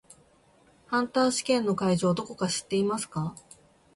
[0.87, 3.35] ハンター試験の会場どこか知っていますか？